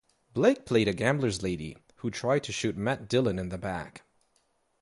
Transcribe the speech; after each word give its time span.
Blake 0.33 0.65
played 0.65 0.87
a 0.87 0.93
gambler's 0.95 1.43
lady 1.43 1.77
who 1.97 2.09
tried 2.09 2.39
to 2.45 2.51
shoot 2.51 2.75
Matt 2.75 3.07
Dillon 3.07 3.37
in 3.37 3.49
the 3.49 3.57
back. 3.59 4.01